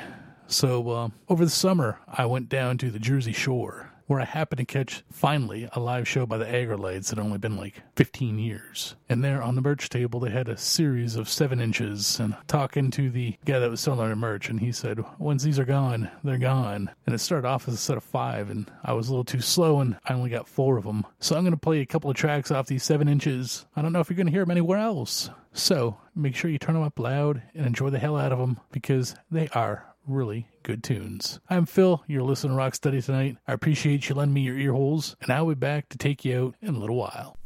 So, 0.47 0.89
uh, 0.89 1.09
over 1.27 1.45
the 1.45 1.51
summer, 1.51 1.99
I 2.07 2.25
went 2.25 2.49
down 2.49 2.79
to 2.79 2.89
the 2.89 2.97
Jersey 2.99 3.33
Shore 3.33 3.88
where 4.09 4.19
I 4.19 4.25
happened 4.25 4.57
to 4.57 4.65
catch 4.65 5.03
finally 5.11 5.69
a 5.73 5.79
live 5.79 6.07
show 6.07 6.25
by 6.25 6.39
the 6.39 6.45
Aggrolites 6.45 7.09
that 7.09 7.19
had 7.19 7.23
only 7.23 7.37
been 7.37 7.55
like 7.55 7.83
15 7.95 8.39
years. 8.39 8.95
And 9.07 9.23
there 9.23 9.43
on 9.43 9.53
the 9.53 9.61
merch 9.61 9.87
table, 9.87 10.19
they 10.19 10.31
had 10.31 10.49
a 10.49 10.57
series 10.57 11.15
of 11.15 11.29
seven 11.29 11.61
inches. 11.61 12.19
And 12.19 12.35
talking 12.47 12.89
to 12.89 13.11
the 13.11 13.37
guy 13.45 13.59
that 13.59 13.69
was 13.69 13.81
selling 13.81 14.07
their 14.07 14.15
merch, 14.15 14.49
and 14.49 14.59
he 14.59 14.71
said, 14.71 15.05
Once 15.19 15.43
these 15.43 15.59
are 15.59 15.65
gone, 15.65 16.09
they're 16.23 16.39
gone. 16.39 16.89
And 17.05 17.13
it 17.13 17.19
started 17.19 17.47
off 17.47 17.67
as 17.67 17.75
a 17.75 17.77
set 17.77 17.97
of 17.97 18.03
five, 18.03 18.49
and 18.49 18.69
I 18.83 18.93
was 18.93 19.09
a 19.09 19.11
little 19.11 19.23
too 19.23 19.41
slow, 19.41 19.79
and 19.79 19.95
I 20.03 20.13
only 20.13 20.31
got 20.31 20.47
four 20.47 20.77
of 20.77 20.85
them. 20.85 21.05
So 21.19 21.35
I'm 21.35 21.43
going 21.43 21.51
to 21.51 21.57
play 21.57 21.81
a 21.81 21.85
couple 21.85 22.09
of 22.09 22.15
tracks 22.15 22.49
off 22.49 22.65
these 22.65 22.83
seven 22.83 23.07
inches. 23.07 23.67
I 23.75 23.83
don't 23.83 23.93
know 23.93 23.99
if 23.99 24.09
you're 24.09 24.17
going 24.17 24.25
to 24.25 24.33
hear 24.33 24.41
them 24.41 24.51
anywhere 24.51 24.79
else. 24.79 25.29
So 25.53 25.97
make 26.15 26.35
sure 26.35 26.49
you 26.49 26.57
turn 26.57 26.75
them 26.75 26.83
up 26.83 26.97
loud 26.97 27.43
and 27.53 27.67
enjoy 27.67 27.91
the 27.91 27.99
hell 27.99 28.17
out 28.17 28.31
of 28.31 28.39
them 28.39 28.59
because 28.71 29.15
they 29.29 29.49
are 29.49 29.85
really 30.09 30.47
good 30.63 30.83
tunes. 30.83 31.39
I'm 31.49 31.65
Phil, 31.65 32.03
you're 32.07 32.23
listening 32.23 32.57
to 32.57 32.61
Rocksteady 32.61 33.03
tonight. 33.03 33.37
I 33.47 33.53
appreciate 33.53 34.09
you 34.09 34.15
lending 34.15 34.33
me 34.33 34.41
your 34.41 34.57
ear 34.57 34.73
holes, 34.73 35.15
and 35.21 35.31
I'll 35.31 35.47
be 35.47 35.55
back 35.55 35.89
to 35.89 35.97
take 35.97 36.25
you 36.25 36.47
out 36.47 36.55
in 36.61 36.75
a 36.75 36.79
little 36.79 36.95
while. 36.95 37.38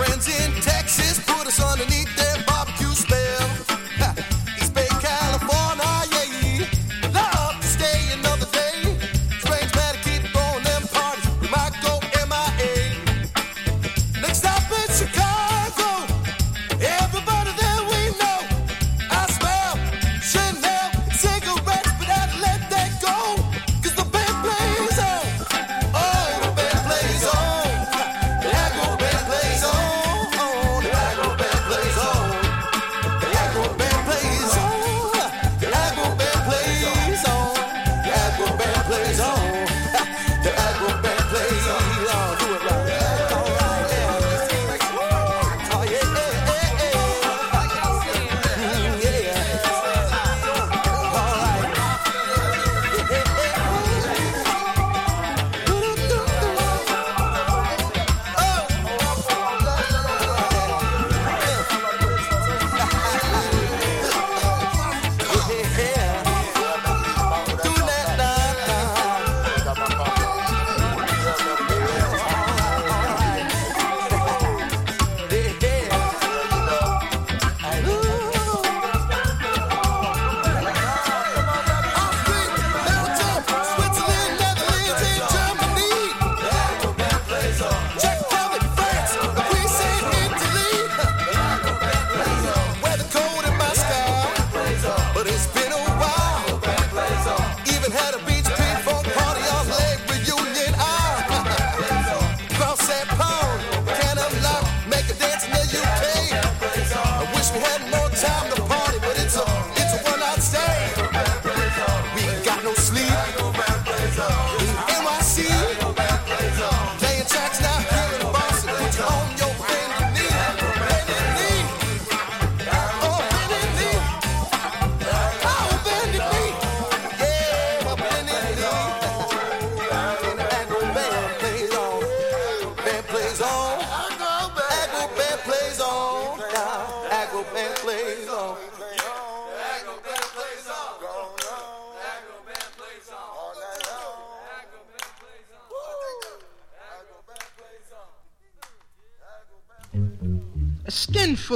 friends 0.00 0.28
in 0.28 0.49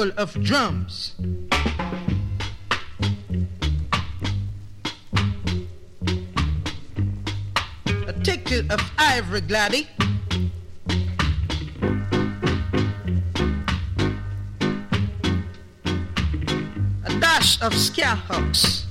full 0.05 0.12
of 0.18 0.43
drums. 0.43 1.14
A 8.06 8.12
ticket 8.22 8.70
of 8.70 8.81
ivory 8.98 9.40
gladdy. 9.40 9.89
A 17.05 17.20
dash 17.20 17.60
of 17.62 17.72
scarehawks. 17.72 18.85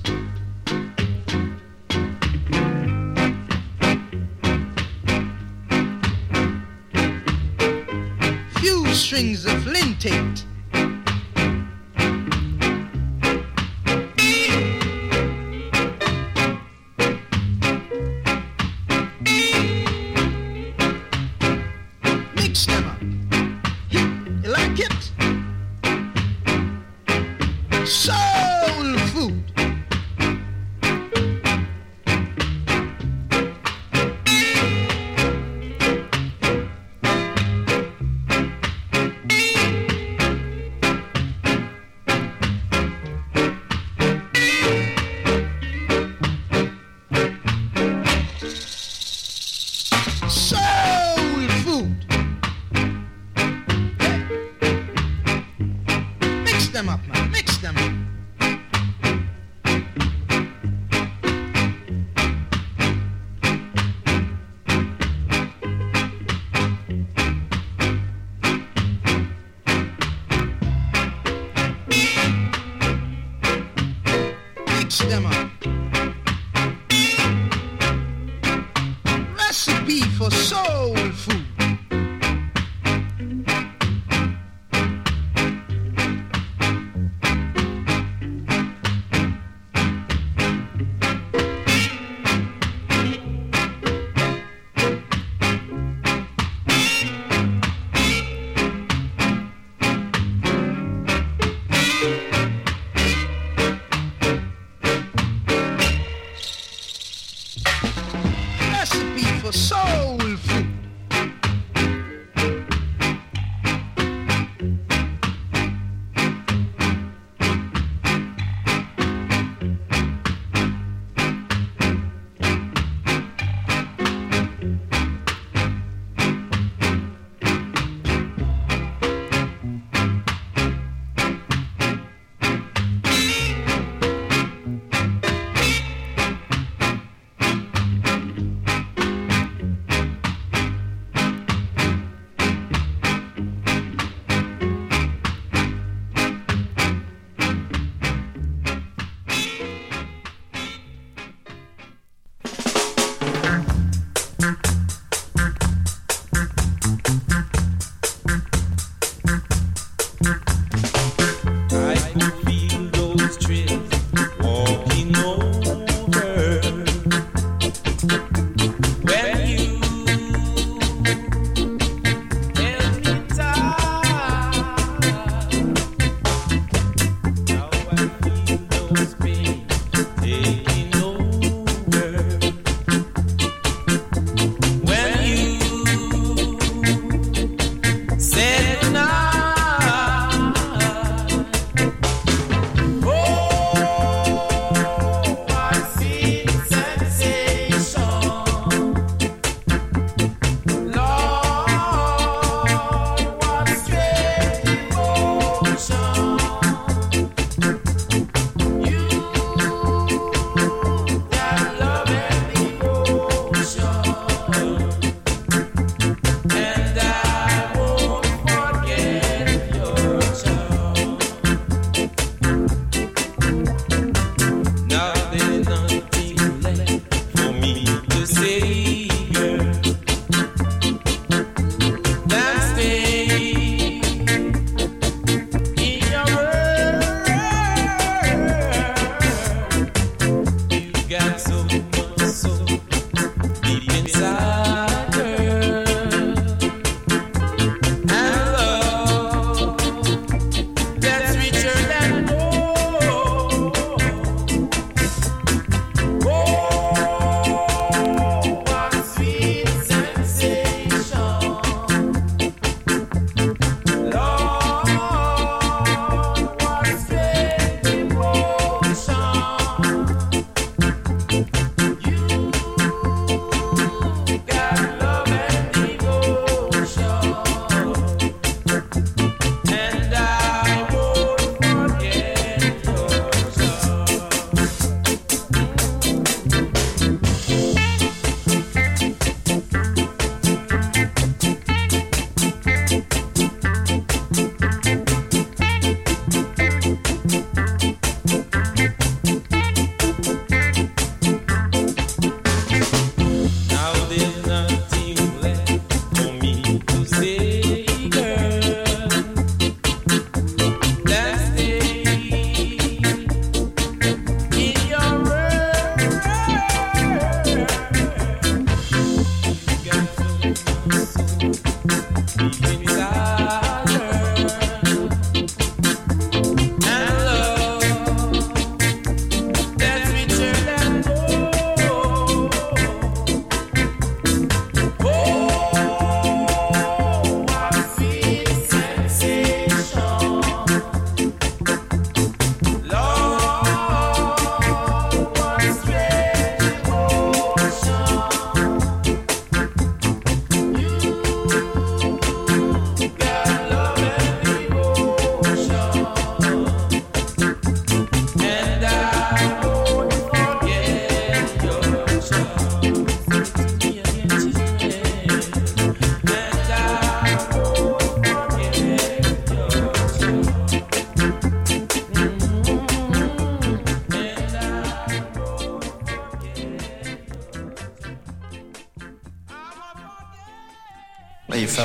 strings 8.94 9.44
of 9.44 9.64
linting. 9.64 10.33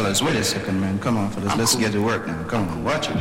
fellas, 0.09 0.21
wait 0.23 0.39
a 0.39 0.43
second, 0.43 0.79
man. 0.79 0.97
Come 0.99 1.17
on, 1.17 1.29
fellas. 1.29 1.51
I'm 1.51 1.57
Let's 1.59 1.73
cool. 1.73 1.81
get 1.81 1.91
to 1.91 2.01
work 2.01 2.25
now. 2.25 2.43
Come 2.45 2.67
on, 2.69 2.83
watch 2.83 3.09
it. 3.09 3.15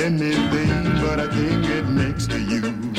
anything, 0.00 0.84
but 1.02 1.20
I 1.20 1.26
can't 1.28 1.62
get 1.62 1.86
next 1.88 2.30
to 2.30 2.40
you. 2.40 2.89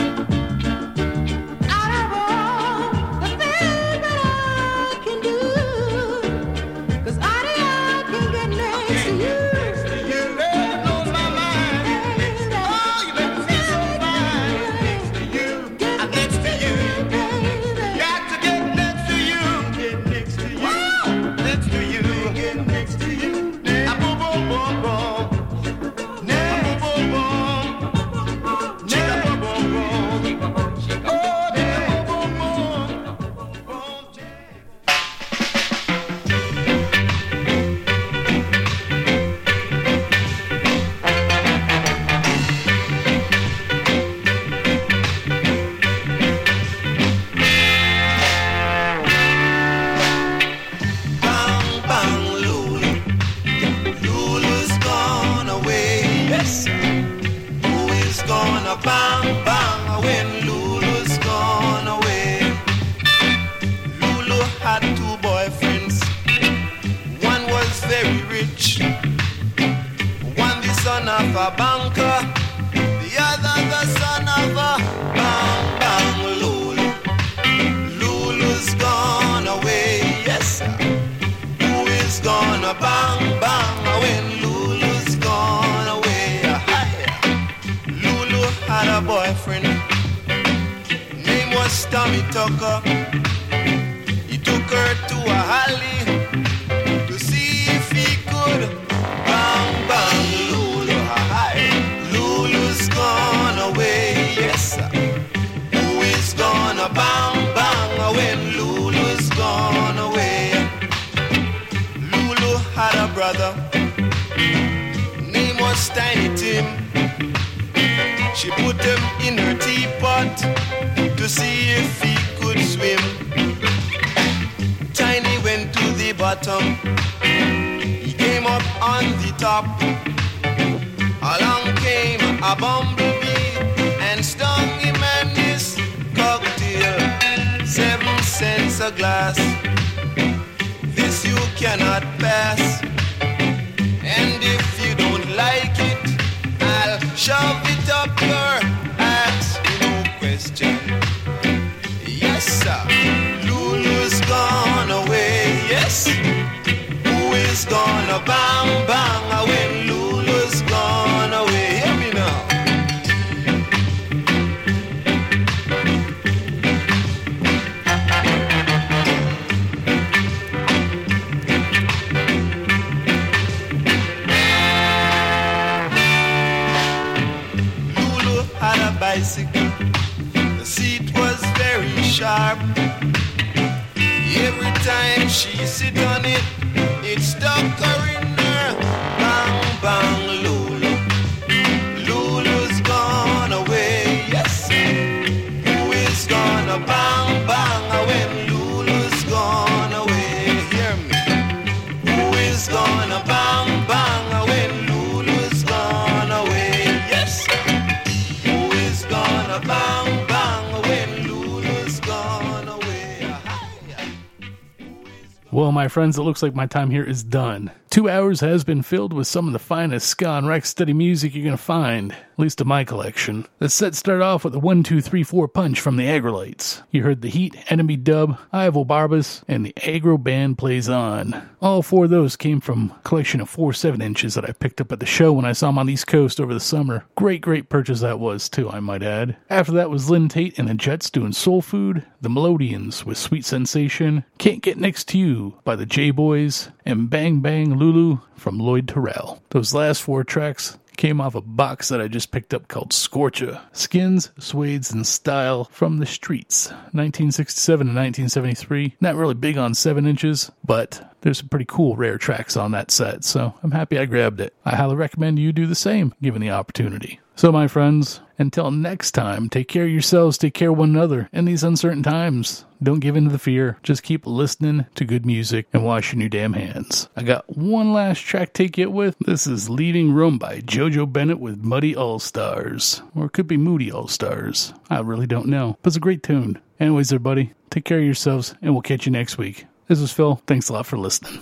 Friends, 215.91 216.17
it 216.17 216.21
looks 216.21 216.41
like 216.41 216.55
my 216.55 216.65
time 216.65 216.89
here 216.89 217.03
is 217.03 217.21
done. 217.21 217.69
Two 217.89 218.09
hours 218.09 218.39
has 218.39 218.63
been 218.63 218.81
filled 218.81 219.11
with 219.11 219.27
some 219.27 219.47
of 219.47 219.53
the 219.53 219.59
finest 219.59 220.07
ska 220.07 220.37
and 220.37 220.47
rock 220.47 220.65
steady 220.65 220.93
music 220.93 221.35
you're 221.35 221.43
going 221.43 221.57
to 221.57 221.61
find, 221.61 222.15
least 222.41 222.59
in 222.59 222.67
my 222.67 222.83
collection. 222.83 223.45
The 223.59 223.69
set 223.69 223.95
started 223.95 224.23
off 224.23 224.43
with 224.43 224.55
a 224.55 224.59
1 224.59 224.83
2 224.83 224.99
3 224.99 225.23
4 225.23 225.47
punch 225.47 225.79
from 225.79 225.97
the 225.97 226.07
Aggrolites. 226.07 226.81
You 226.91 227.03
heard 227.03 227.21
the 227.21 227.29
Heat, 227.29 227.55
Enemy 227.71 227.97
Dub, 227.97 228.37
Ivo 228.51 228.83
Barbas, 228.83 229.43
and 229.47 229.65
the 229.65 229.73
Aggro 229.73 230.21
Band 230.21 230.57
Plays 230.57 230.89
On. 230.89 231.49
All 231.61 231.83
four 231.83 232.05
of 232.05 232.09
those 232.09 232.35
came 232.35 232.59
from 232.59 232.91
a 232.97 232.99
collection 233.03 233.39
of 233.39 233.49
four 233.49 233.71
7 233.71 234.01
inches 234.01 234.33
that 234.33 234.49
I 234.49 234.51
picked 234.53 234.81
up 234.81 234.91
at 234.91 234.99
the 234.99 235.05
show 235.05 235.31
when 235.31 235.45
I 235.45 235.53
saw 235.53 235.67
them 235.67 235.77
on 235.77 235.85
the 235.85 235.93
East 235.93 236.07
Coast 236.07 236.41
over 236.41 236.53
the 236.53 236.59
summer. 236.59 237.05
Great, 237.15 237.41
great 237.41 237.69
purchase 237.69 237.99
that 238.01 238.19
was, 238.19 238.49
too, 238.49 238.69
I 238.69 238.79
might 238.79 239.03
add. 239.03 239.37
After 239.49 239.71
that 239.73 239.91
was 239.91 240.09
Lynn 240.09 240.27
Taitt 240.27 240.57
and 240.57 240.67
the 240.67 240.73
Jets 240.73 241.11
doing 241.11 241.33
Soul 241.33 241.61
Food, 241.61 242.05
the 242.19 242.29
Melodians 242.29 243.05
with 243.05 243.17
Sweet 243.17 243.45
Sensation, 243.45 244.25
Can't 244.39 244.63
Get 244.63 244.77
Next 244.77 245.07
to 245.09 245.19
You 245.19 245.59
by 245.63 245.75
the 245.75 245.85
J 245.85 246.09
Boys, 246.09 246.69
and 246.85 247.09
Bang 247.09 247.41
Bang 247.41 247.75
Lulu 247.75 248.19
from 248.35 248.57
Lloyd 248.57 248.87
Terrell. 248.87 249.41
Those 249.49 249.73
last 249.73 250.01
four 250.01 250.23
tracks 250.23 250.79
came 251.01 251.19
off 251.19 251.33
a 251.33 251.41
box 251.41 251.89
that 251.89 251.99
I 251.99 252.07
just 252.07 252.29
picked 252.29 252.53
up 252.53 252.67
called 252.67 252.91
Scorcha 252.91 253.59
Skins, 253.71 254.29
Suedes, 254.39 254.93
and 254.93 255.07
Style 255.07 255.63
from 255.71 255.97
the 255.97 256.05
Streets, 256.05 256.67
1967 256.91 257.87
to 257.87 257.89
1973. 257.91 258.97
Not 259.01 259.15
really 259.15 259.33
big 259.33 259.57
on 259.57 259.73
7 259.73 260.05
inches, 260.05 260.51
but 260.63 261.15
there's 261.21 261.39
some 261.39 261.49
pretty 261.49 261.65
cool 261.65 261.95
rare 261.95 262.19
tracks 262.19 262.55
on 262.55 262.69
that 262.73 262.91
set, 262.91 263.23
so 263.23 263.55
I'm 263.63 263.71
happy 263.71 263.97
I 263.97 264.05
grabbed 264.05 264.41
it. 264.41 264.53
I 264.63 264.75
highly 264.75 264.95
recommend 264.95 265.39
you 265.39 265.51
do 265.51 265.65
the 265.65 265.73
same 265.73 266.13
given 266.21 266.39
the 266.39 266.51
opportunity. 266.51 267.19
So, 267.35 267.51
my 267.51 267.67
friends, 267.67 268.21
until 268.37 268.71
next 268.71 269.11
time, 269.11 269.49
take 269.49 269.67
care 269.67 269.85
of 269.85 269.89
yourselves, 269.89 270.37
take 270.37 270.53
care 270.53 270.69
of 270.69 270.77
one 270.77 270.89
another 270.89 271.29
in 271.31 271.45
these 271.45 271.63
uncertain 271.63 272.03
times. 272.03 272.65
Don't 272.83 272.99
give 272.99 273.15
in 273.15 273.25
to 273.25 273.29
the 273.29 273.39
fear. 273.39 273.77
Just 273.83 274.03
keep 274.03 274.25
listening 274.25 274.85
to 274.95 275.05
good 275.05 275.25
music 275.25 275.67
and 275.71 275.83
wash 275.83 276.11
your 276.11 276.19
new 276.19 276.29
damn 276.29 276.53
hands. 276.53 277.09
I 277.15 277.23
got 277.23 277.55
one 277.55 277.93
last 277.93 278.19
track 278.19 278.53
to 278.53 278.63
take 278.63 278.77
it 278.77 278.91
with. 278.91 279.15
This 279.19 279.47
is 279.47 279.69
Leaving 279.69 280.11
Rome 280.13 280.37
by 280.37 280.61
JoJo 280.61 281.11
Bennett 281.11 281.39
with 281.39 281.63
Muddy 281.63 281.95
All 281.95 282.19
Stars. 282.19 283.01
Or 283.15 283.25
it 283.25 283.33
could 283.33 283.47
be 283.47 283.57
Moody 283.57 283.91
All 283.91 284.07
Stars. 284.07 284.73
I 284.89 284.99
really 284.99 285.27
don't 285.27 285.47
know. 285.47 285.77
But 285.81 285.89
it's 285.89 285.97
a 285.97 286.01
great 286.01 286.23
tune. 286.23 286.59
Anyways, 286.79 287.13
everybody, 287.13 287.53
take 287.69 287.85
care 287.85 287.99
of 287.99 288.05
yourselves 288.05 288.55
and 288.61 288.73
we'll 288.73 288.81
catch 288.81 289.05
you 289.05 289.11
next 289.11 289.37
week. 289.37 289.65
This 289.87 289.99
is 289.99 290.11
Phil. 290.11 290.41
Thanks 290.47 290.69
a 290.69 290.73
lot 290.73 290.85
for 290.85 290.97
listening. 290.97 291.41